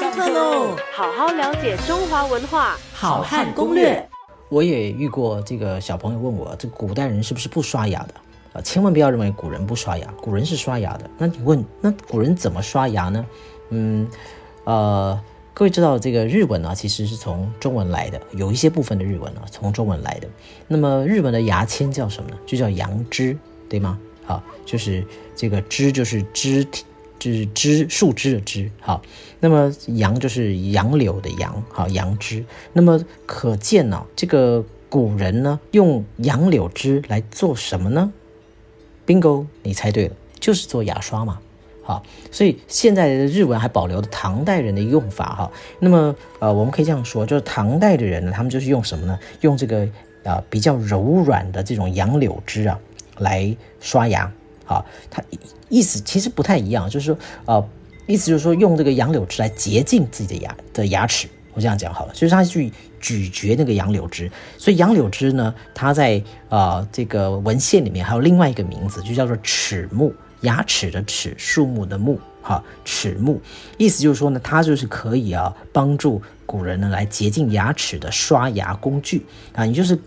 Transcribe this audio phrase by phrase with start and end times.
[0.00, 0.74] 上课喽！
[0.94, 4.08] 好好了解中华文化，好汉攻略。
[4.48, 8.14] 我也遇过这个小朋友问我，这古代人是不是不刷牙的
[8.54, 8.62] 啊？
[8.62, 11.10] 千万不要认为古人不刷牙，古人是刷牙的。
[11.18, 13.26] 那你问，那古人怎么刷牙呢？
[13.68, 14.08] 嗯，
[14.64, 15.20] 呃，
[15.52, 20.26] 各位知道这个日文呢，其实是从中文来的，有一些部分的日文啊，从中文来的。
[20.66, 22.38] 那么日文的牙签叫什么呢？
[22.46, 23.36] 就叫羊脂，
[23.68, 23.98] 对吗？
[24.26, 25.04] 啊，就是
[25.36, 26.86] 这个脂就是肢体。
[27.20, 29.02] 就是枝树枝的枝，好，
[29.38, 32.44] 那么杨就是杨柳的杨，好杨枝。
[32.72, 38.12] 那么可见呢，这个古人呢用杨柳枝来做什么呢
[39.06, 41.38] ？Bingo，你猜对了，就是做牙刷嘛。
[41.82, 45.52] 好，所以现在的日文还保留了唐代人的用法哈。
[45.78, 49.18] 那么呃，我们可以这样说，就是唐代的人呢，他们就是用什么呢？
[49.42, 49.88] 用这个
[50.24, 52.78] 啊比较柔软的这种杨柳枝啊
[53.18, 54.32] 来刷牙。
[54.70, 55.20] 啊，它
[55.68, 57.68] 意思其实不太一样，就是说，呃，
[58.06, 61.28] 意思就是说用这个杨柳枝来洁净自己的牙的牙齿。
[61.52, 73.40] 我这样讲好了，就是它去咀嚼那个杨柳枝，所以杨柳枝呢，它在啊这个文献里面还有另外一个名字，就叫做齿木，牙齿的齿，树木的木，哈，齿木，
[73.78, 79.98] 意思就是说呢，它就是可以啊帮助古人呢来洁净牙齿的刷牙工具啊，你就是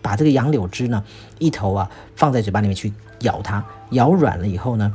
[0.00, 1.02] 把这个杨柳枝呢
[1.40, 2.92] 一头啊放在嘴巴里面去。
[3.22, 4.92] 咬它，咬软了以后呢，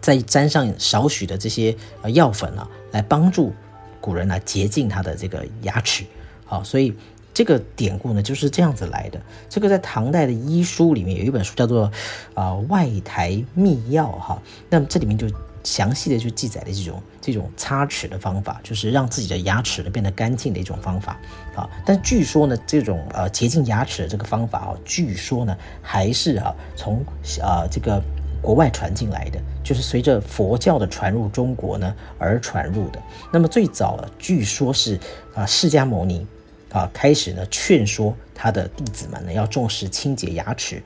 [0.00, 1.76] 再沾上少许的这些
[2.12, 3.52] 药粉啊，来帮助
[4.00, 6.04] 古人来洁净他的这个牙齿。
[6.44, 6.94] 好，所以
[7.38, 9.20] 这个典故呢就是这样子来的。
[9.48, 11.88] 这个在唐代的医书里面有一本书叫做
[12.34, 15.28] 啊外台秘药哈，那么这里面就。
[15.64, 21.18] 详细的去记载了这种这种擦齿的方法，就是让自己的牙齿呢变得干净的一种方法
[21.54, 21.68] 啊。
[21.84, 27.04] 但据说呢，这种呃洁净牙齿的这个方法啊，据说呢还是啊从
[27.42, 28.02] 啊这个
[28.40, 33.02] 国外传进来的，就是随着佛教的传入中国呢而传入的。
[33.30, 34.98] 那么最早据说是
[35.34, 36.26] 啊释迦牟尼
[36.72, 40.82] 啊开始呢劝说他的弟子们呢要重视清洁牙齿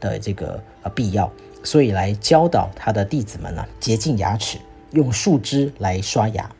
[0.00, 1.30] 的这个啊必要。
[1.62, 4.58] 所以来教导他的弟子们呢，洁净牙齿，
[4.90, 6.50] 用树枝来刷牙。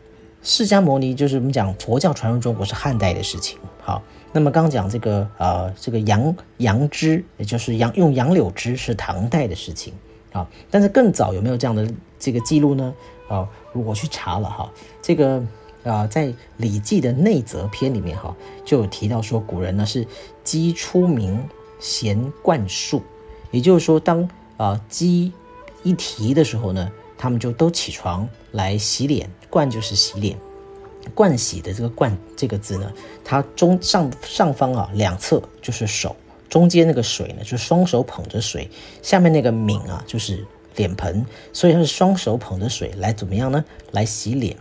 [0.43, 3.59] 释迦牟尼就是我们讲佛教传入中国是汉代的事情。
[3.83, 9.93] 好，那么刚讲这个呃这个杨杨枝，也就是杨用杨柳枝是唐代的事情
[10.33, 10.49] 啊。
[10.71, 11.87] 但是更早有没有这样的
[12.19, 12.95] 这个记录呢？
[13.29, 14.73] 啊，我去查了哈，
[15.03, 15.43] 这个
[15.85, 18.35] 啊在《礼记》的内则篇里面哈
[18.65, 20.07] 就有提到说，古人呢是
[20.43, 23.03] 鸡出鸣，咸灌树，
[23.51, 24.29] 也就是说当。
[24.57, 25.33] 啊，鸡
[25.83, 29.29] 一啼的时候呢，他们就都起床来洗脸。
[29.51, 30.39] 盥就是洗脸，
[31.13, 32.93] 盥洗的这个盥这个字呢，
[33.25, 36.15] 它中上上方啊两侧就是手，
[36.49, 38.71] 中间那个水呢就双手捧着水，
[39.03, 40.47] 下面那个抿啊就是
[40.77, 43.65] 脸盆，所以它是双手捧着水来怎么样呢？
[43.91, 44.57] 来洗脸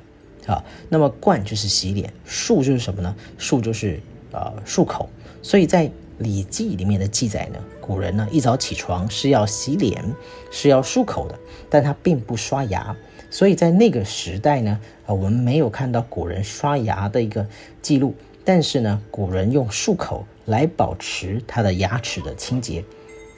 [0.46, 0.64] 啊。
[0.90, 3.16] 那么盥就是洗脸，漱就是什么呢？
[3.40, 4.00] 漱就是
[4.32, 5.10] 呃漱口，
[5.42, 5.92] 所以在。
[6.26, 10.00] 《礼记》里面的记载呢，古人呢一早起床是要洗脸，
[10.52, 11.38] 是要漱口的，
[11.72, 12.96] 但他并不刷牙，
[13.32, 17.46] 所以在那个时代呢，啊，我们没有看到古人刷牙的一个
[17.82, 18.14] 记录。
[18.46, 22.86] 但是呢，古人用漱口来保持他的牙齿的清洁。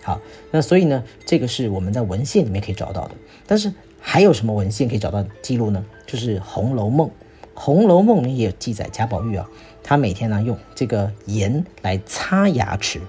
[0.04, 0.20] 好，
[0.52, 3.16] 那所以呢，这个是我们在文献里面可以找到的。
[3.48, 3.74] 但是
[4.08, 5.84] 还有什么文献可以找到记录呢？
[6.06, 7.08] 就是《红楼梦》，
[7.56, 9.50] 《红楼梦》里也有记载贾宝玉啊。
[9.84, 13.02] 他每天呢用这个盐来擦牙齿，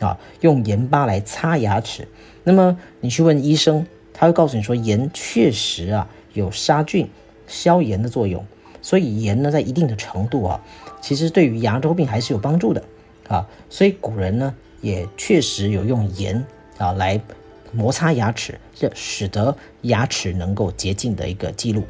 [0.00, 2.08] 啊，用盐巴来擦牙齿。
[2.42, 7.08] 那么你去问医生，他会告诉你说，盐确实啊有杀菌、
[7.46, 8.44] 消炎的作用。
[8.82, 10.60] 所以盐呢，在一定的程度啊，
[11.00, 12.82] 其实对于牙周病还是有帮助的
[13.28, 13.48] 啊。
[13.70, 16.44] 所以古人呢，也确实有用盐
[16.76, 17.20] 啊来
[17.72, 21.84] 摩擦牙齿，这使得牙齿能够洁净的一个记录。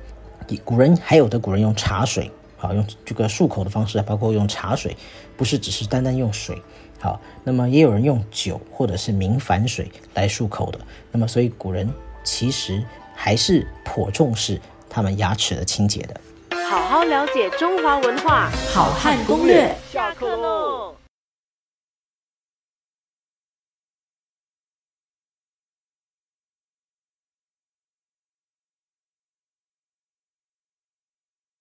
[0.65, 2.31] 古人还有的古人用茶水。
[2.57, 4.95] 好，用这个漱口的方式，包括用茶水，
[5.35, 6.61] 不是只是单单用水。
[6.99, 10.79] 好，那么也有人用酒或者是明矾水来漱口的。
[11.11, 11.91] 那么，所以古人
[12.23, 14.61] 其实还是颇重视
[14.91, 16.21] 他们牙齿的清洁的。
[16.69, 21.00] 好好了解中华文化，好汉攻略，下课喽。